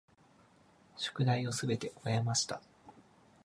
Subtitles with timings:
[0.97, 2.59] 宿題をすべて終えました。